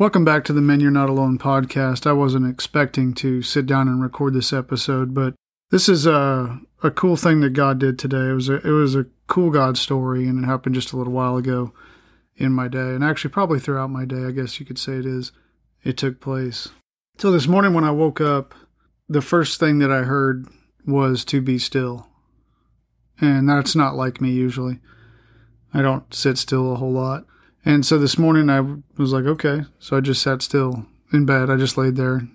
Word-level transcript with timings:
Welcome 0.00 0.24
back 0.24 0.44
to 0.44 0.54
the 0.54 0.62
Men 0.62 0.80
You're 0.80 0.90
Not 0.90 1.10
Alone 1.10 1.36
podcast. 1.36 2.06
I 2.06 2.14
wasn't 2.14 2.50
expecting 2.50 3.12
to 3.16 3.42
sit 3.42 3.66
down 3.66 3.86
and 3.86 4.00
record 4.00 4.32
this 4.32 4.50
episode, 4.50 5.12
but 5.12 5.34
this 5.70 5.90
is 5.90 6.06
a 6.06 6.58
a 6.82 6.90
cool 6.90 7.16
thing 7.16 7.40
that 7.40 7.50
God 7.50 7.78
did 7.78 7.98
today. 7.98 8.30
It 8.30 8.32
was 8.32 8.48
a 8.48 8.66
it 8.66 8.70
was 8.70 8.96
a 8.96 9.04
cool 9.26 9.50
God 9.50 9.76
story, 9.76 10.26
and 10.26 10.42
it 10.42 10.46
happened 10.46 10.74
just 10.74 10.94
a 10.94 10.96
little 10.96 11.12
while 11.12 11.36
ago 11.36 11.74
in 12.34 12.50
my 12.50 12.66
day, 12.66 12.94
and 12.94 13.04
actually 13.04 13.30
probably 13.30 13.60
throughout 13.60 13.90
my 13.90 14.06
day. 14.06 14.24
I 14.24 14.30
guess 14.30 14.58
you 14.58 14.64
could 14.64 14.78
say 14.78 14.94
it 14.94 15.04
is. 15.04 15.32
It 15.84 15.98
took 15.98 16.18
place. 16.18 16.70
So 17.18 17.30
this 17.30 17.46
morning 17.46 17.74
when 17.74 17.84
I 17.84 17.90
woke 17.90 18.22
up, 18.22 18.54
the 19.06 19.20
first 19.20 19.60
thing 19.60 19.80
that 19.80 19.92
I 19.92 20.04
heard 20.04 20.48
was 20.86 21.26
to 21.26 21.42
be 21.42 21.58
still, 21.58 22.08
and 23.20 23.46
that's 23.46 23.76
not 23.76 23.96
like 23.96 24.18
me 24.18 24.30
usually. 24.30 24.78
I 25.74 25.82
don't 25.82 26.14
sit 26.14 26.38
still 26.38 26.72
a 26.72 26.76
whole 26.76 26.92
lot. 26.92 27.26
And 27.64 27.84
so 27.84 27.98
this 27.98 28.18
morning 28.18 28.48
I 28.48 28.60
was 28.96 29.12
like, 29.12 29.24
okay. 29.24 29.62
So 29.78 29.96
I 29.96 30.00
just 30.00 30.22
sat 30.22 30.42
still 30.42 30.86
in 31.12 31.26
bed. 31.26 31.50
I 31.50 31.56
just 31.56 31.76
laid 31.76 31.96
there. 31.96 32.28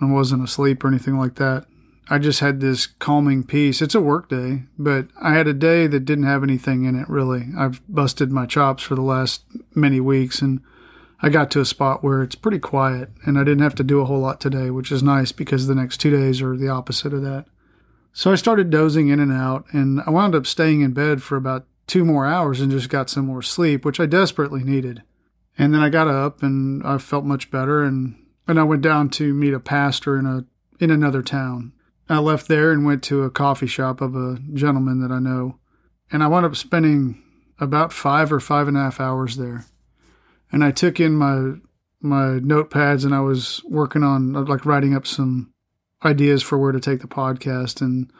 I 0.00 0.06
wasn't 0.06 0.44
asleep 0.44 0.84
or 0.84 0.88
anything 0.88 1.18
like 1.18 1.34
that. 1.36 1.66
I 2.08 2.18
just 2.18 2.40
had 2.40 2.60
this 2.60 2.86
calming 2.86 3.44
peace. 3.44 3.80
It's 3.80 3.94
a 3.94 4.00
work 4.00 4.28
day, 4.28 4.64
but 4.76 5.08
I 5.20 5.34
had 5.34 5.46
a 5.46 5.52
day 5.52 5.86
that 5.86 6.04
didn't 6.04 6.24
have 6.24 6.42
anything 6.42 6.84
in 6.84 6.98
it 6.98 7.08
really. 7.08 7.46
I've 7.56 7.80
busted 7.88 8.32
my 8.32 8.46
chops 8.46 8.82
for 8.82 8.96
the 8.96 9.02
last 9.02 9.44
many 9.74 10.00
weeks 10.00 10.42
and 10.42 10.60
I 11.22 11.28
got 11.28 11.50
to 11.52 11.60
a 11.60 11.66
spot 11.66 12.02
where 12.02 12.22
it's 12.22 12.34
pretty 12.34 12.58
quiet 12.58 13.10
and 13.24 13.38
I 13.38 13.44
didn't 13.44 13.62
have 13.62 13.74
to 13.76 13.84
do 13.84 14.00
a 14.00 14.06
whole 14.06 14.20
lot 14.20 14.40
today, 14.40 14.70
which 14.70 14.90
is 14.90 15.02
nice 15.02 15.30
because 15.32 15.66
the 15.66 15.74
next 15.74 15.98
two 15.98 16.10
days 16.10 16.40
are 16.42 16.56
the 16.56 16.68
opposite 16.68 17.12
of 17.12 17.22
that. 17.22 17.44
So 18.12 18.32
I 18.32 18.36
started 18.36 18.70
dozing 18.70 19.08
in 19.08 19.20
and 19.20 19.32
out 19.32 19.66
and 19.72 20.00
I 20.04 20.10
wound 20.10 20.34
up 20.34 20.46
staying 20.46 20.80
in 20.80 20.92
bed 20.92 21.22
for 21.22 21.36
about 21.36 21.66
two 21.90 22.04
more 22.04 22.24
hours 22.24 22.60
and 22.60 22.70
just 22.70 22.88
got 22.88 23.10
some 23.10 23.26
more 23.26 23.42
sleep, 23.42 23.84
which 23.84 23.98
I 23.98 24.06
desperately 24.06 24.62
needed. 24.62 25.02
And 25.58 25.74
then 25.74 25.80
I 25.80 25.88
got 25.88 26.06
up 26.06 26.40
and 26.40 26.86
I 26.86 26.98
felt 26.98 27.24
much 27.24 27.50
better 27.50 27.82
and 27.82 28.16
and 28.46 28.58
I 28.58 28.62
went 28.62 28.82
down 28.82 29.10
to 29.10 29.34
meet 29.34 29.52
a 29.52 29.60
pastor 29.60 30.16
in 30.16 30.24
a 30.24 30.44
in 30.82 30.90
another 30.90 31.20
town. 31.20 31.72
I 32.08 32.18
left 32.18 32.46
there 32.46 32.70
and 32.70 32.84
went 32.84 33.02
to 33.04 33.24
a 33.24 33.30
coffee 33.30 33.66
shop 33.66 34.00
of 34.00 34.14
a 34.14 34.38
gentleman 34.54 35.00
that 35.00 35.12
I 35.12 35.18
know. 35.18 35.58
And 36.12 36.22
I 36.22 36.28
wound 36.28 36.46
up 36.46 36.56
spending 36.56 37.22
about 37.58 37.92
five 37.92 38.32
or 38.32 38.40
five 38.40 38.68
and 38.68 38.76
a 38.76 38.80
half 38.80 39.00
hours 39.00 39.36
there. 39.36 39.66
And 40.52 40.64
I 40.64 40.70
took 40.70 41.00
in 41.00 41.14
my 41.14 41.54
my 42.00 42.38
notepads 42.38 43.04
and 43.04 43.14
I 43.14 43.20
was 43.20 43.62
working 43.64 44.04
on 44.04 44.32
like 44.32 44.64
writing 44.64 44.94
up 44.94 45.08
some 45.08 45.52
ideas 46.04 46.42
for 46.42 46.56
where 46.56 46.72
to 46.72 46.80
take 46.80 47.00
the 47.00 47.08
podcast 47.08 47.80
and 47.80 48.12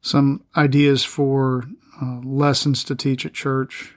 some 0.00 0.44
ideas 0.56 1.04
for 1.04 1.64
uh, 2.00 2.20
lessons 2.24 2.84
to 2.84 2.94
teach 2.94 3.26
at 3.26 3.32
church 3.32 3.94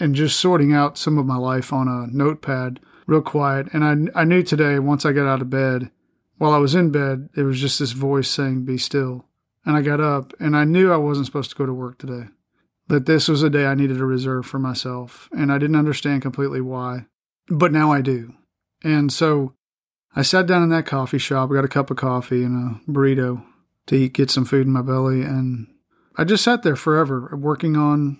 and 0.00 0.14
just 0.14 0.40
sorting 0.40 0.72
out 0.72 0.98
some 0.98 1.18
of 1.18 1.26
my 1.26 1.36
life 1.36 1.72
on 1.72 1.88
a 1.88 2.06
notepad 2.14 2.80
real 3.06 3.22
quiet. 3.22 3.68
And 3.72 4.10
I, 4.14 4.20
I 4.20 4.24
knew 4.24 4.42
today, 4.42 4.78
once 4.78 5.04
I 5.04 5.12
got 5.12 5.26
out 5.26 5.42
of 5.42 5.50
bed, 5.50 5.90
while 6.38 6.52
I 6.52 6.58
was 6.58 6.74
in 6.74 6.90
bed, 6.90 7.28
it 7.36 7.42
was 7.42 7.60
just 7.60 7.78
this 7.78 7.92
voice 7.92 8.28
saying, 8.28 8.64
Be 8.64 8.78
still. 8.78 9.26
And 9.64 9.76
I 9.76 9.82
got 9.82 10.00
up 10.00 10.32
and 10.40 10.56
I 10.56 10.64
knew 10.64 10.92
I 10.92 10.96
wasn't 10.96 11.26
supposed 11.26 11.50
to 11.50 11.56
go 11.56 11.66
to 11.66 11.72
work 11.72 11.98
today, 11.98 12.28
that 12.88 13.06
this 13.06 13.28
was 13.28 13.44
a 13.44 13.50
day 13.50 13.66
I 13.66 13.76
needed 13.76 13.98
to 13.98 14.06
reserve 14.06 14.44
for 14.44 14.58
myself. 14.58 15.28
And 15.30 15.52
I 15.52 15.58
didn't 15.58 15.76
understand 15.76 16.22
completely 16.22 16.60
why, 16.60 17.06
but 17.48 17.70
now 17.70 17.92
I 17.92 18.00
do. 18.00 18.34
And 18.82 19.12
so 19.12 19.54
I 20.16 20.22
sat 20.22 20.46
down 20.46 20.64
in 20.64 20.70
that 20.70 20.86
coffee 20.86 21.18
shop, 21.18 21.50
I 21.50 21.54
got 21.54 21.64
a 21.64 21.68
cup 21.68 21.92
of 21.92 21.96
coffee 21.96 22.42
and 22.42 22.80
a 22.86 22.90
burrito 22.90 23.44
to 23.86 23.96
eat, 23.96 24.14
get 24.14 24.30
some 24.30 24.44
food 24.44 24.66
in 24.66 24.72
my 24.72 24.82
belly. 24.82 25.22
And 25.22 25.66
I 26.16 26.24
just 26.24 26.44
sat 26.44 26.62
there 26.62 26.76
forever 26.76 27.34
working 27.36 27.76
on 27.76 28.18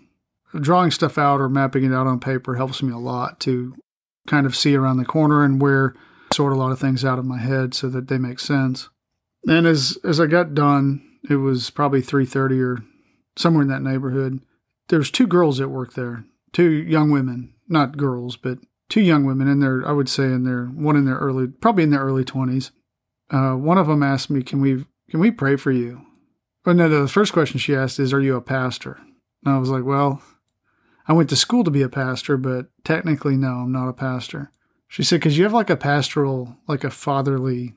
drawing 0.60 0.90
stuff 0.90 1.18
out 1.18 1.40
or 1.40 1.48
mapping 1.48 1.84
it 1.84 1.94
out 1.94 2.06
on 2.06 2.20
paper 2.20 2.56
helps 2.56 2.82
me 2.82 2.92
a 2.92 2.98
lot 2.98 3.40
to 3.40 3.74
kind 4.26 4.46
of 4.46 4.56
see 4.56 4.76
around 4.76 4.98
the 4.98 5.04
corner 5.04 5.44
and 5.44 5.60
where 5.60 5.94
sort 6.32 6.52
a 6.52 6.56
lot 6.56 6.72
of 6.72 6.78
things 6.78 7.04
out 7.04 7.18
of 7.18 7.24
my 7.24 7.38
head 7.38 7.74
so 7.74 7.88
that 7.88 8.08
they 8.08 8.18
make 8.18 8.38
sense. 8.38 8.88
And 9.46 9.66
as 9.66 9.98
as 10.04 10.20
I 10.20 10.26
got 10.26 10.54
done, 10.54 11.02
it 11.28 11.36
was 11.36 11.70
probably 11.70 12.00
3:30 12.00 12.60
or 12.60 12.84
somewhere 13.36 13.62
in 13.62 13.68
that 13.68 13.82
neighborhood. 13.82 14.40
There's 14.88 15.10
two 15.10 15.26
girls 15.26 15.60
at 15.60 15.70
work 15.70 15.94
there, 15.94 16.24
two 16.52 16.70
young 16.70 17.10
women, 17.10 17.54
not 17.68 17.96
girls, 17.96 18.36
but 18.36 18.58
two 18.88 19.00
young 19.00 19.24
women 19.24 19.48
in 19.48 19.60
their 19.60 19.86
I 19.86 19.92
would 19.92 20.08
say 20.08 20.24
in 20.24 20.44
their 20.44 20.66
one 20.66 20.96
in 20.96 21.04
their 21.04 21.16
early 21.16 21.48
probably 21.48 21.84
in 21.84 21.90
their 21.90 22.04
early 22.04 22.24
20s. 22.24 22.70
Uh, 23.30 23.54
one 23.54 23.78
of 23.78 23.86
them 23.86 24.02
asked 24.02 24.30
me, 24.30 24.42
"Can 24.42 24.60
we 24.60 24.84
can 25.12 25.20
we 25.20 25.30
pray 25.30 25.54
for 25.54 25.70
you?" 25.70 26.06
But 26.64 26.76
no, 26.76 26.88
the 26.88 27.08
first 27.08 27.32
question 27.32 27.58
she 27.58 27.74
asked 27.74 27.98
is, 27.98 28.12
Are 28.12 28.20
you 28.20 28.36
a 28.36 28.40
pastor? 28.40 29.00
And 29.44 29.54
I 29.54 29.58
was 29.58 29.70
like, 29.70 29.84
Well, 29.84 30.22
I 31.08 31.12
went 31.12 31.28
to 31.30 31.36
school 31.36 31.64
to 31.64 31.70
be 31.70 31.82
a 31.82 31.88
pastor, 31.88 32.36
but 32.36 32.66
technically, 32.84 33.36
no, 33.36 33.48
I'm 33.48 33.72
not 33.72 33.88
a 33.88 33.94
pastor. 33.94 34.50
She 34.88 35.02
said, 35.02 35.16
Because 35.16 35.36
you 35.36 35.44
have 35.44 35.52
like 35.52 35.70
a 35.70 35.76
pastoral, 35.76 36.56
like 36.68 36.84
a 36.84 36.90
fatherly 36.90 37.74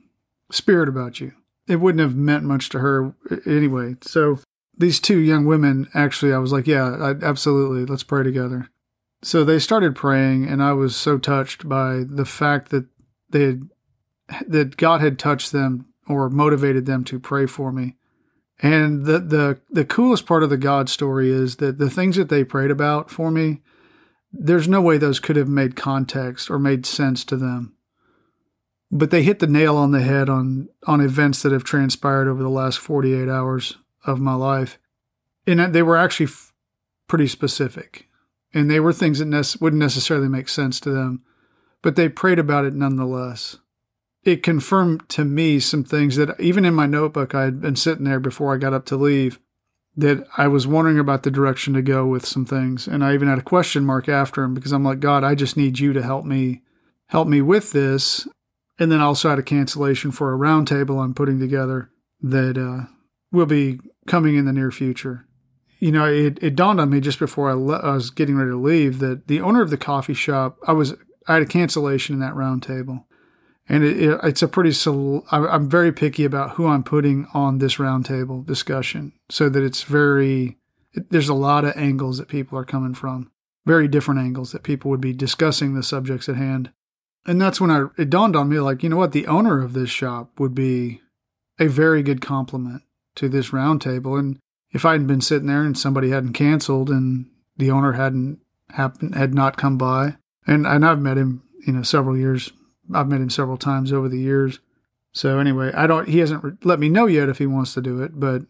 spirit 0.51 0.87
about 0.87 1.19
you. 1.19 1.33
It 1.67 1.77
wouldn't 1.77 2.01
have 2.01 2.15
meant 2.15 2.43
much 2.43 2.69
to 2.69 2.79
her 2.79 3.15
anyway. 3.47 3.95
So 4.01 4.39
these 4.77 4.99
two 4.99 5.17
young 5.17 5.45
women, 5.45 5.87
actually, 5.95 6.33
I 6.33 6.37
was 6.37 6.51
like, 6.51 6.67
Yeah, 6.67 6.95
I, 6.95 7.25
absolutely. 7.25 7.85
Let's 7.85 8.03
pray 8.03 8.23
together. 8.23 8.69
So 9.23 9.43
they 9.43 9.57
started 9.57 9.95
praying, 9.95 10.47
and 10.47 10.61
I 10.61 10.73
was 10.73 10.95
so 10.95 11.17
touched 11.17 11.67
by 11.67 12.03
the 12.07 12.25
fact 12.25 12.69
that 12.69 12.85
they 13.31 13.41
had, 13.45 13.69
that 14.47 14.77
God 14.77 15.01
had 15.01 15.17
touched 15.17 15.51
them 15.51 15.87
or 16.07 16.29
motivated 16.29 16.85
them 16.85 17.03
to 17.03 17.19
pray 17.19 17.45
for 17.45 17.71
me 17.71 17.95
and 18.59 19.05
the 19.05 19.19
the 19.19 19.61
the 19.69 19.85
coolest 19.85 20.25
part 20.25 20.43
of 20.43 20.49
the 20.49 20.57
God 20.57 20.89
story 20.89 21.29
is 21.29 21.57
that 21.57 21.77
the 21.77 21.89
things 21.89 22.15
that 22.15 22.29
they 22.29 22.43
prayed 22.43 22.71
about 22.71 23.09
for 23.09 23.29
me, 23.29 23.61
there's 24.31 24.67
no 24.67 24.81
way 24.81 24.97
those 24.97 25.19
could 25.19 25.35
have 25.35 25.49
made 25.49 25.75
context 25.75 26.49
or 26.49 26.57
made 26.57 26.85
sense 26.85 27.25
to 27.25 27.35
them. 27.35 27.75
But 28.91 29.11
they 29.11 29.23
hit 29.23 29.39
the 29.39 29.47
nail 29.47 29.75
on 29.75 29.91
the 29.91 30.01
head 30.01 30.29
on 30.29 30.69
on 30.87 31.01
events 31.01 31.41
that 31.41 31.51
have 31.51 31.65
transpired 31.65 32.29
over 32.29 32.41
the 32.41 32.49
last 32.49 32.79
48 32.79 33.27
hours 33.27 33.77
of 34.05 34.21
my 34.21 34.35
life. 34.35 34.79
And 35.47 35.73
they 35.73 35.83
were 35.83 35.97
actually 35.97 36.27
f- 36.27 36.53
pretty 37.07 37.27
specific. 37.27 38.07
And 38.53 38.71
they 38.71 38.79
were 38.79 38.93
things 38.93 39.19
that 39.19 39.25
ne- 39.25 39.59
wouldn't 39.59 39.81
necessarily 39.81 40.29
make 40.29 40.47
sense 40.47 40.79
to 40.79 40.89
them, 40.89 41.23
but 41.81 41.95
they 41.95 42.07
prayed 42.07 42.39
about 42.39 42.65
it 42.65 42.73
nonetheless 42.73 43.57
it 44.25 44.41
confirmed 44.41 45.07
to 45.09 45.23
me 45.23 45.59
some 45.59 45.83
things 45.83 46.15
that 46.15 46.37
even 46.39 46.65
in 46.65 46.73
my 46.73 46.87
notebook 46.87 47.35
I 47.35 47.43
had 47.43 47.61
been 47.61 47.75
sitting 47.75 48.05
there 48.05 48.19
before 48.19 48.53
I 48.53 48.57
got 48.57 48.73
up 48.73 48.85
to 48.87 48.97
leave 48.97 49.39
that 49.95 50.27
I 50.35 50.47
was 50.47 50.67
wondering 50.67 50.99
about 50.99 51.23
the 51.23 51.31
direction 51.31 51.73
to 51.75 51.81
go 51.81 52.05
with 52.05 52.25
some 52.25 52.45
things. 52.45 52.85
And 52.85 53.05
I 53.05 53.13
even 53.13 53.29
had 53.29 53.37
a 53.37 53.43
question 53.43 53.85
mark 53.85 54.09
after 54.09 54.43
him 54.43 54.53
because 54.53 54.73
I'm 54.73 54.83
like 54.83 54.99
God 54.99 55.23
I 55.23 55.35
just 55.35 55.55
need 55.55 55.79
you 55.79 55.93
to 55.93 56.01
help 56.01 56.25
me 56.25 56.63
help 57.07 57.27
me 57.27 57.41
with 57.41 57.71
this. 57.71 58.27
And 58.79 58.91
then 58.91 58.99
I 58.99 59.05
also 59.05 59.29
had 59.29 59.39
a 59.39 59.43
cancellation 59.43 60.11
for 60.11 60.33
a 60.33 60.37
roundtable 60.37 61.01
I'm 61.01 61.13
putting 61.13 61.39
together 61.39 61.91
that 62.21 62.57
uh, 62.57 62.91
will 63.31 63.45
be 63.45 63.79
coming 64.07 64.35
in 64.35 64.45
the 64.45 64.51
near 64.51 64.71
future. 64.71 65.25
You 65.79 65.91
know, 65.91 66.05
it, 66.05 66.39
it 66.41 66.55
dawned 66.55 66.81
on 66.81 66.89
me 66.89 66.99
just 66.99 67.19
before 67.19 67.49
I, 67.49 67.53
le- 67.53 67.79
I 67.79 67.93
was 67.93 68.09
getting 68.09 68.35
ready 68.35 68.51
to 68.51 68.57
leave 68.57 68.99
that 68.99 69.27
the 69.27 69.39
owner 69.39 69.61
of 69.61 69.69
the 69.69 69.77
coffee 69.77 70.13
shop, 70.13 70.57
I 70.67 70.73
was 70.73 70.95
I 71.27 71.33
had 71.33 71.43
a 71.43 71.45
cancellation 71.45 72.15
in 72.15 72.19
that 72.21 72.33
roundtable 72.33 73.05
and 73.67 73.83
it, 73.83 74.01
it, 74.01 74.19
it's 74.23 74.41
a 74.41 74.47
pretty. 74.47 74.75
I'm 75.31 75.69
very 75.69 75.91
picky 75.91 76.23
about 76.23 76.51
who 76.51 76.67
I'm 76.67 76.83
putting 76.83 77.27
on 77.33 77.57
this 77.57 77.75
roundtable 77.75 78.45
discussion, 78.45 79.13
so 79.29 79.49
that 79.49 79.63
it's 79.63 79.83
very. 79.83 80.57
there's 80.93 81.29
a 81.29 81.33
lot 81.33 81.65
of 81.65 81.75
angles 81.75 82.17
that 82.17 82.27
people 82.27 82.57
are 82.59 82.65
coming 82.65 82.93
from, 82.93 83.31
very 83.65 83.87
different 83.87 84.19
angles 84.19 84.51
that 84.51 84.63
people 84.63 84.91
would 84.91 85.01
be 85.01 85.13
discussing 85.13 85.73
the 85.73 85.83
subjects 85.83 86.29
at 86.29 86.35
hand, 86.35 86.71
and 87.25 87.41
that's 87.41 87.59
when 87.59 87.71
I 87.71 87.85
it 87.97 88.09
dawned 88.09 88.35
on 88.35 88.49
me 88.49 88.59
like 88.59 88.83
you 88.83 88.89
know 88.89 88.97
what 88.97 89.13
the 89.13 89.27
owner 89.27 89.63
of 89.63 89.73
this 89.73 89.89
shop 89.89 90.39
would 90.39 90.53
be 90.53 91.01
a 91.59 91.67
very 91.67 92.03
good 92.03 92.21
compliment 92.21 92.83
to 93.15 93.29
this 93.29 93.49
roundtable, 93.49 94.19
and 94.19 94.37
if 94.71 94.85
I 94.85 94.91
hadn't 94.91 95.07
been 95.07 95.21
sitting 95.21 95.47
there 95.47 95.63
and 95.63 95.77
somebody 95.77 96.09
hadn't 96.11 96.33
canceled 96.33 96.89
and 96.89 97.27
the 97.57 97.71
owner 97.71 97.93
hadn't 97.93 98.41
happened 98.71 99.15
had 99.15 99.33
not 99.33 99.57
come 99.57 99.77
by, 99.77 100.17
and 100.45 100.67
and 100.67 100.85
I've 100.85 101.01
met 101.01 101.17
him 101.17 101.41
you 101.65 101.73
know 101.73 101.81
several 101.81 102.15
years 102.15 102.51
I've 102.93 103.07
met 103.07 103.21
him 103.21 103.29
several 103.29 103.57
times 103.57 103.91
over 103.91 104.09
the 104.09 104.19
years. 104.19 104.59
So 105.11 105.39
anyway, 105.39 105.71
I 105.73 105.87
don't. 105.87 106.09
He 106.09 106.19
hasn't 106.19 106.65
let 106.65 106.79
me 106.79 106.89
know 106.89 107.05
yet 107.05 107.29
if 107.29 107.37
he 107.37 107.47
wants 107.47 107.73
to 107.73 107.81
do 107.81 108.01
it, 108.01 108.19
but 108.19 108.43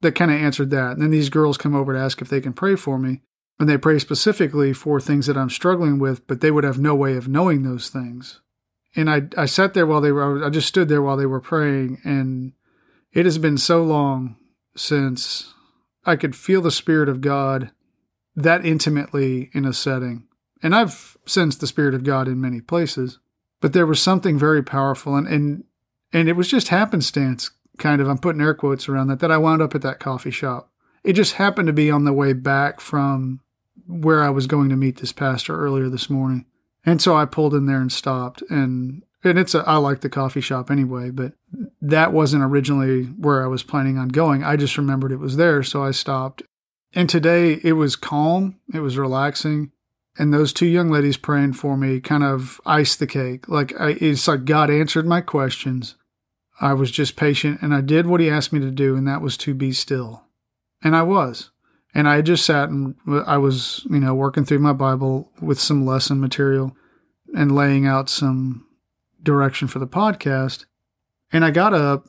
that 0.00 0.14
kind 0.14 0.30
of 0.30 0.40
answered 0.40 0.70
that. 0.70 0.92
And 0.92 1.02
then 1.02 1.10
these 1.10 1.28
girls 1.28 1.58
come 1.58 1.74
over 1.74 1.92
to 1.92 1.98
ask 1.98 2.20
if 2.20 2.28
they 2.28 2.40
can 2.40 2.54
pray 2.54 2.74
for 2.74 2.98
me, 2.98 3.20
and 3.58 3.68
they 3.68 3.76
pray 3.76 3.98
specifically 3.98 4.72
for 4.72 4.98
things 4.98 5.26
that 5.26 5.36
I'm 5.36 5.50
struggling 5.50 5.98
with, 5.98 6.26
but 6.26 6.40
they 6.40 6.50
would 6.50 6.64
have 6.64 6.78
no 6.78 6.94
way 6.94 7.16
of 7.16 7.28
knowing 7.28 7.62
those 7.62 7.90
things. 7.90 8.40
And 8.94 9.10
I 9.10 9.22
I 9.36 9.44
sat 9.44 9.74
there 9.74 9.86
while 9.86 10.00
they 10.00 10.12
were. 10.12 10.44
I 10.44 10.48
just 10.48 10.68
stood 10.68 10.88
there 10.88 11.02
while 11.02 11.18
they 11.18 11.26
were 11.26 11.40
praying, 11.40 12.00
and 12.02 12.52
it 13.12 13.26
has 13.26 13.38
been 13.38 13.58
so 13.58 13.82
long 13.82 14.36
since 14.74 15.54
I 16.04 16.16
could 16.16 16.34
feel 16.34 16.62
the 16.62 16.70
spirit 16.70 17.08
of 17.08 17.20
God 17.20 17.72
that 18.34 18.64
intimately 18.64 19.50
in 19.52 19.64
a 19.64 19.72
setting. 19.72 20.28
And 20.62 20.74
I've 20.74 21.16
sensed 21.26 21.60
the 21.60 21.66
spirit 21.66 21.94
of 21.94 22.04
God 22.04 22.28
in 22.28 22.40
many 22.40 22.60
places 22.60 23.18
but 23.60 23.72
there 23.72 23.86
was 23.86 24.00
something 24.00 24.38
very 24.38 24.62
powerful 24.62 25.14
and 25.14 25.26
and 25.26 25.64
and 26.12 26.28
it 26.28 26.34
was 26.34 26.48
just 26.48 26.68
happenstance 26.68 27.50
kind 27.78 28.00
of 28.00 28.08
i'm 28.08 28.18
putting 28.18 28.40
air 28.40 28.54
quotes 28.54 28.88
around 28.88 29.08
that 29.08 29.20
that 29.20 29.30
i 29.32 29.36
wound 29.38 29.60
up 29.62 29.74
at 29.74 29.82
that 29.82 30.00
coffee 30.00 30.30
shop 30.30 30.70
it 31.04 31.12
just 31.12 31.34
happened 31.34 31.66
to 31.66 31.72
be 31.72 31.90
on 31.90 32.04
the 32.04 32.12
way 32.12 32.32
back 32.32 32.80
from 32.80 33.40
where 33.86 34.22
i 34.22 34.30
was 34.30 34.46
going 34.46 34.68
to 34.68 34.76
meet 34.76 34.98
this 34.98 35.12
pastor 35.12 35.58
earlier 35.58 35.88
this 35.88 36.08
morning 36.10 36.44
And 36.88 37.02
so 37.02 37.16
I 37.16 37.24
pulled 37.24 37.52
in 37.54 37.66
there 37.66 37.80
and 37.80 37.92
stopped 37.92 38.42
and 38.48 39.02
and 39.24 39.38
it's 39.40 39.56
a, 39.56 39.64
I 39.66 39.76
like 39.78 40.02
the 40.02 40.08
coffee 40.08 40.40
shop 40.40 40.70
anyway, 40.70 41.10
but 41.10 41.32
that 41.82 42.12
wasn't 42.12 42.44
originally 42.44 43.04
where 43.04 43.42
I 43.42 43.48
was 43.48 43.64
planning 43.64 43.98
on 43.98 44.08
going. 44.08 44.44
I 44.44 44.54
just 44.54 44.78
remembered 44.78 45.10
it 45.10 45.16
was 45.16 45.36
there, 45.36 45.64
so 45.64 45.82
I 45.82 45.90
stopped. 45.90 46.44
And 46.94 47.08
today 47.10 47.58
it 47.64 47.72
was 47.72 47.96
calm, 47.96 48.60
it 48.72 48.78
was 48.80 48.96
relaxing, 48.96 49.72
and 50.18 50.32
those 50.32 50.52
two 50.52 50.66
young 50.66 50.90
ladies 50.90 51.16
praying 51.16 51.54
for 51.54 51.76
me 51.76 52.00
kind 52.00 52.24
of 52.24 52.60
iced 52.64 52.98
the 52.98 53.06
cake. 53.06 53.48
Like 53.48 53.78
I, 53.80 53.96
it's 54.00 54.26
like 54.26 54.44
God 54.44 54.70
answered 54.70 55.06
my 55.06 55.20
questions. 55.20 55.94
I 56.60 56.72
was 56.72 56.90
just 56.90 57.16
patient 57.16 57.60
and 57.60 57.74
I 57.74 57.80
did 57.82 58.06
what 58.06 58.20
he 58.20 58.30
asked 58.30 58.52
me 58.52 58.60
to 58.60 58.70
do, 58.70 58.96
and 58.96 59.06
that 59.06 59.20
was 59.20 59.36
to 59.38 59.54
be 59.54 59.72
still. 59.72 60.22
And 60.82 60.96
I 60.96 61.02
was. 61.02 61.50
And 61.94 62.08
I 62.08 62.20
just 62.20 62.44
sat 62.44 62.68
and 62.68 62.94
I 63.26 63.38
was, 63.38 63.86
you 63.88 64.00
know, 64.00 64.14
working 64.14 64.44
through 64.44 64.58
my 64.58 64.74
Bible 64.74 65.32
with 65.40 65.58
some 65.58 65.86
lesson 65.86 66.20
material 66.20 66.76
and 67.34 67.54
laying 67.54 67.86
out 67.86 68.10
some 68.10 68.66
direction 69.22 69.66
for 69.66 69.78
the 69.78 69.86
podcast. 69.86 70.66
And 71.32 71.42
I 71.44 71.50
got 71.50 71.72
up 71.72 72.08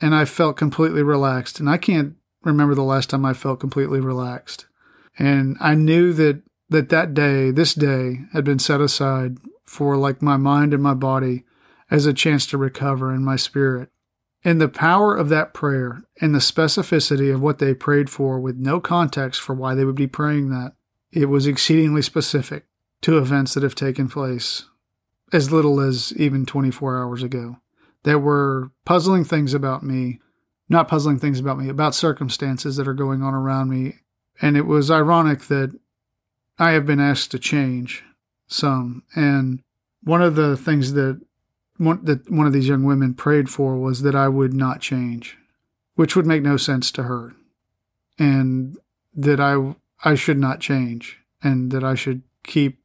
and 0.00 0.14
I 0.14 0.24
felt 0.24 0.56
completely 0.56 1.02
relaxed. 1.02 1.58
And 1.58 1.68
I 1.68 1.78
can't 1.78 2.14
remember 2.44 2.76
the 2.76 2.82
last 2.82 3.10
time 3.10 3.24
I 3.24 3.32
felt 3.32 3.58
completely 3.58 4.00
relaxed. 4.00 4.66
And 5.18 5.56
I 5.60 5.74
knew 5.74 6.12
that 6.12 6.42
that, 6.68 6.88
that 6.88 7.14
day, 7.14 7.50
this 7.50 7.74
day, 7.74 8.22
had 8.32 8.44
been 8.44 8.58
set 8.58 8.80
aside 8.80 9.38
for 9.64 9.96
like 9.96 10.22
my 10.22 10.36
mind 10.36 10.72
and 10.72 10.82
my 10.82 10.94
body 10.94 11.44
as 11.90 12.06
a 12.06 12.12
chance 12.12 12.46
to 12.46 12.58
recover 12.58 13.12
in 13.12 13.24
my 13.24 13.36
spirit. 13.36 13.90
And 14.44 14.60
the 14.60 14.68
power 14.68 15.16
of 15.16 15.30
that 15.30 15.54
prayer 15.54 16.02
and 16.20 16.34
the 16.34 16.38
specificity 16.38 17.32
of 17.34 17.40
what 17.40 17.58
they 17.58 17.72
prayed 17.72 18.10
for 18.10 18.38
with 18.38 18.56
no 18.56 18.78
context 18.78 19.40
for 19.40 19.54
why 19.54 19.74
they 19.74 19.84
would 19.84 19.94
be 19.94 20.06
praying 20.06 20.50
that, 20.50 20.74
it 21.12 21.26
was 21.26 21.46
exceedingly 21.46 22.02
specific 22.02 22.66
to 23.02 23.18
events 23.18 23.54
that 23.54 23.62
have 23.62 23.74
taken 23.74 24.08
place 24.08 24.64
as 25.32 25.52
little 25.52 25.80
as 25.80 26.12
even 26.16 26.44
24 26.44 26.98
hours 26.98 27.22
ago. 27.22 27.56
There 28.02 28.18
were 28.18 28.70
puzzling 28.84 29.24
things 29.24 29.54
about 29.54 29.82
me, 29.82 30.20
not 30.68 30.88
puzzling 30.88 31.18
things 31.18 31.40
about 31.40 31.58
me, 31.58 31.68
about 31.68 31.94
circumstances 31.94 32.76
that 32.76 32.86
are 32.86 32.94
going 32.94 33.22
on 33.22 33.34
around 33.34 33.70
me. 33.70 33.96
And 34.42 34.56
it 34.56 34.66
was 34.66 34.90
ironic 34.90 35.42
that 35.42 35.78
I 36.58 36.72
have 36.72 36.86
been 36.86 37.00
asked 37.00 37.30
to 37.32 37.38
change 37.38 38.04
some. 38.46 39.02
And 39.14 39.62
one 40.02 40.22
of 40.22 40.36
the 40.36 40.56
things 40.56 40.92
that 40.92 41.20
one, 41.76 42.04
that 42.04 42.30
one 42.30 42.46
of 42.46 42.52
these 42.52 42.68
young 42.68 42.84
women 42.84 43.14
prayed 43.14 43.50
for 43.50 43.76
was 43.76 44.02
that 44.02 44.14
I 44.14 44.28
would 44.28 44.54
not 44.54 44.80
change, 44.80 45.36
which 45.96 46.14
would 46.14 46.26
make 46.26 46.42
no 46.42 46.56
sense 46.56 46.92
to 46.92 47.04
her, 47.04 47.34
and 48.18 48.78
that 49.14 49.40
I 49.40 49.74
I 50.04 50.14
should 50.14 50.38
not 50.38 50.60
change, 50.60 51.18
and 51.42 51.72
that 51.72 51.82
I 51.82 51.94
should 51.94 52.22
keep 52.44 52.78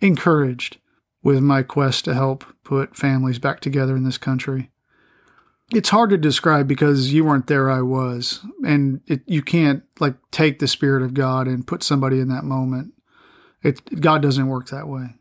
encouraged 0.00 0.78
with 1.22 1.40
my 1.40 1.62
quest 1.62 2.06
to 2.06 2.14
help 2.14 2.44
put 2.64 2.96
families 2.96 3.38
back 3.38 3.60
together 3.60 3.94
in 3.94 4.04
this 4.04 4.18
country. 4.18 4.70
It's 5.72 5.90
hard 5.90 6.10
to 6.10 6.16
describe 6.16 6.66
because 6.66 7.12
you 7.12 7.24
weren't 7.24 7.46
there, 7.46 7.70
I 7.70 7.82
was. 7.82 8.40
And 8.64 9.02
it, 9.06 9.22
you 9.26 9.42
can't 9.42 9.84
like 10.00 10.14
take 10.30 10.58
the 10.58 10.66
Spirit 10.66 11.02
of 11.02 11.14
God 11.14 11.46
and 11.46 11.66
put 11.66 11.82
somebody 11.82 12.18
in 12.18 12.28
that 12.28 12.44
moment. 12.44 12.94
It, 13.62 14.00
God 14.00 14.22
doesn't 14.22 14.48
work 14.48 14.68
that 14.68 14.88
way. 14.88 15.14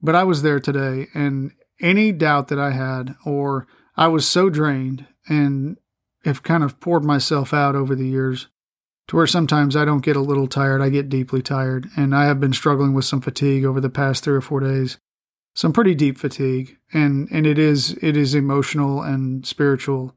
But 0.00 0.14
I 0.14 0.24
was 0.24 0.42
there 0.42 0.60
today, 0.60 1.08
and 1.14 1.52
any 1.80 2.12
doubt 2.12 2.48
that 2.48 2.58
I 2.58 2.72
had, 2.72 3.14
or 3.24 3.66
I 3.96 4.08
was 4.08 4.26
so 4.26 4.50
drained 4.50 5.06
and 5.28 5.78
have 6.24 6.42
kind 6.42 6.62
of 6.62 6.80
poured 6.80 7.04
myself 7.04 7.52
out 7.52 7.74
over 7.74 7.94
the 7.94 8.06
years 8.06 8.48
to 9.08 9.16
where 9.16 9.26
sometimes 9.26 9.76
I 9.76 9.84
don't 9.84 10.04
get 10.04 10.16
a 10.16 10.20
little 10.20 10.46
tired, 10.46 10.80
I 10.80 10.88
get 10.88 11.08
deeply 11.10 11.42
tired. 11.42 11.88
And 11.96 12.14
I 12.14 12.24
have 12.24 12.40
been 12.40 12.54
struggling 12.54 12.94
with 12.94 13.04
some 13.04 13.20
fatigue 13.20 13.64
over 13.64 13.80
the 13.80 13.90
past 13.90 14.24
three 14.24 14.34
or 14.34 14.40
four 14.40 14.60
days 14.60 14.98
some 15.54 15.72
pretty 15.72 15.94
deep 15.94 16.18
fatigue 16.18 16.76
and 16.92 17.28
and 17.30 17.46
it 17.46 17.58
is 17.58 17.96
it 18.02 18.16
is 18.16 18.34
emotional 18.34 19.02
and 19.02 19.46
spiritual 19.46 20.14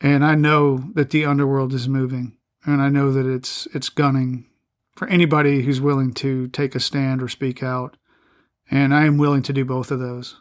and 0.00 0.24
i 0.24 0.34
know 0.34 0.90
that 0.94 1.10
the 1.10 1.24
underworld 1.24 1.72
is 1.72 1.88
moving 1.88 2.36
and 2.66 2.82
i 2.82 2.88
know 2.88 3.12
that 3.12 3.26
it's 3.26 3.66
it's 3.72 3.88
gunning 3.88 4.44
for 4.94 5.08
anybody 5.08 5.62
who's 5.62 5.80
willing 5.80 6.12
to 6.14 6.48
take 6.48 6.74
a 6.74 6.80
stand 6.80 7.22
or 7.22 7.28
speak 7.28 7.62
out. 7.62 7.96
And 8.70 8.94
i 8.94 9.04
am 9.04 9.18
willing 9.18 9.42
to 9.42 9.52
do 9.52 9.64
both 9.64 9.90
of 9.90 9.98
those. 9.98 10.36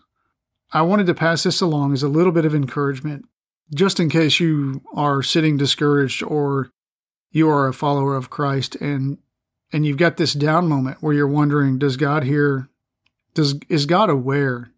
I 0.72 0.84
wanted 0.84 1.08
to 1.08 1.14
pass 1.14 1.44
this 1.44 1.60
along 1.60 1.94
as 1.94 2.04
a 2.04 2.08
little 2.08 2.32
bit 2.32 2.46
of 2.46 2.56
encouragement 2.56 3.26
just 3.74 4.00
in 4.00 4.10
case 4.10 4.40
you 4.40 4.82
are 4.94 5.24
sitting 5.24 5.58
discouraged 5.58 6.24
or 6.24 6.72
you 7.32 7.50
are 7.50 7.68
a 7.68 7.74
follower 7.74 8.16
of 8.16 8.30
christ 8.30 8.76
and 8.76 9.18
and 9.72 9.86
you've 9.86 9.98
got 9.98 10.18
this 10.18 10.34
down 10.34 10.68
moment 10.68 10.98
where 11.00 11.14
you're 11.14 11.26
wondering 11.26 11.80
does 11.80 11.96
god 11.96 12.24
hear 12.24 12.70
does 13.34 13.56
is 13.70 13.86
God 13.86 14.10
aware 14.10 14.72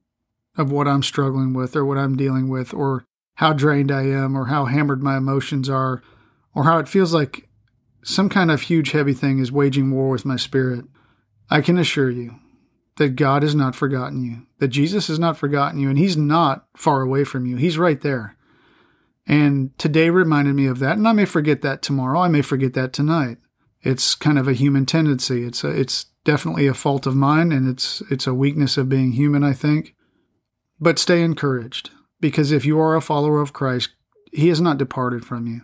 of 0.57 0.71
what 0.71 0.87
I'm 0.87 1.03
struggling 1.03 1.53
with 1.53 1.75
or 1.75 1.85
what 1.85 1.97
I'm 1.97 2.15
dealing 2.15 2.49
with 2.49 2.73
or 2.73 3.05
how 3.35 3.53
drained 3.53 3.91
I 3.91 4.03
am 4.03 4.37
or 4.37 4.45
how 4.45 4.65
hammered 4.65 5.01
my 5.01 5.17
emotions 5.17 5.69
are 5.69 6.03
or 6.53 6.65
how 6.65 6.77
it 6.77 6.87
feels 6.87 7.13
like 7.13 7.49
some 8.03 8.29
kind 8.29 8.51
of 8.51 8.61
huge 8.61 8.91
heavy 8.91 9.13
thing 9.13 9.39
is 9.39 9.51
waging 9.51 9.91
war 9.91 10.09
with 10.09 10.25
my 10.25 10.35
spirit. 10.35 10.85
I 11.50 11.61
can 11.61 11.77
assure 11.77 12.09
you 12.09 12.35
that 12.97 13.15
God 13.15 13.44
has 13.44 13.55
not 13.55 13.75
forgotten 13.75 14.23
you, 14.23 14.45
that 14.59 14.67
Jesus 14.67 15.07
has 15.07 15.17
not 15.17 15.38
forgotten 15.38 15.79
you, 15.79 15.89
and 15.89 15.97
He's 15.97 16.17
not 16.17 16.65
far 16.75 17.01
away 17.01 17.23
from 17.23 17.45
you. 17.45 17.57
He's 17.57 17.77
right 17.77 18.00
there. 18.01 18.35
And 19.25 19.77
today 19.79 20.09
reminded 20.09 20.53
me 20.53 20.67
of 20.67 20.79
that, 20.79 20.97
and 20.97 21.07
I 21.07 21.13
may 21.13 21.25
forget 21.25 21.61
that 21.61 21.81
tomorrow. 21.81 22.19
I 22.19 22.27
may 22.27 22.41
forget 22.41 22.73
that 22.73 22.94
tonight. 22.94 23.38
It's 23.81 24.15
kind 24.15 24.38
of 24.38 24.47
a 24.47 24.53
human 24.53 24.85
tendency. 24.85 25.45
It's 25.45 25.63
a, 25.63 25.69
it's 25.69 26.05
definitely 26.23 26.67
a 26.67 26.73
fault 26.73 27.05
of 27.05 27.15
mine 27.15 27.51
and 27.51 27.67
it's 27.67 28.01
it's 28.09 28.27
a 28.27 28.33
weakness 28.33 28.77
of 28.77 28.89
being 28.89 29.11
human, 29.11 29.44
I 29.44 29.53
think. 29.53 29.95
But 30.79 31.00
stay 31.00 31.21
encouraged 31.21 31.91
because 32.19 32.51
if 32.51 32.65
you 32.65 32.79
are 32.79 32.95
a 32.95 33.01
follower 33.01 33.41
of 33.41 33.53
Christ, 33.53 33.89
he 34.31 34.47
has 34.50 34.61
not 34.61 34.77
departed 34.77 35.25
from 35.25 35.47
you. 35.47 35.61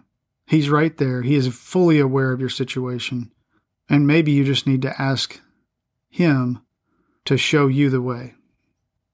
He's 0.49 0.67
right 0.67 0.97
there. 0.97 1.21
He 1.21 1.35
is 1.35 1.55
fully 1.55 1.99
aware 1.99 2.31
of 2.31 2.39
your 2.39 2.49
situation. 2.49 3.31
And 3.87 4.07
maybe 4.07 4.31
you 4.31 4.43
just 4.43 4.65
need 4.65 4.81
to 4.81 4.99
ask 4.99 5.39
him 6.09 6.63
to 7.25 7.37
show 7.37 7.67
you 7.67 7.91
the 7.91 8.01
way. 8.01 8.33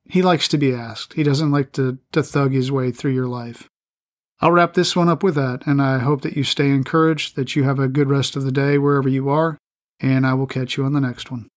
He 0.06 0.22
likes 0.22 0.48
to 0.48 0.58
be 0.58 0.74
asked. 0.74 1.14
He 1.14 1.24
doesn't 1.24 1.52
like 1.52 1.74
to, 1.74 1.98
to 2.14 2.24
thug 2.24 2.54
his 2.54 2.72
way 2.72 2.92
through 2.92 3.12
your 3.12 3.28
life. 3.28 3.68
I'll 4.40 4.54
wrap 4.54 4.76
this 4.76 4.96
one 4.96 5.10
up 5.10 5.24
with 5.24 5.36
that, 5.36 5.68
and 5.68 5.82
I 5.82 6.00
hope 6.00 6.22
that 6.22 6.38
you 6.38 6.46
stay 6.46 6.70
encouraged, 6.70 7.36
that 7.36 7.54
you 7.54 7.66
have 7.66 7.80
a 7.80 7.90
good 7.90 8.10
rest 8.10 8.38
of 8.38 8.44
the 8.44 8.52
day 8.52 8.78
wherever 8.78 9.10
you 9.10 9.28
are, 9.28 9.58
and 10.00 10.26
I 10.26 10.36
will 10.36 10.48
catch 10.48 10.78
you 10.78 10.86
on 10.86 10.94
the 10.94 11.02
next 11.02 11.32
one. 11.32 11.50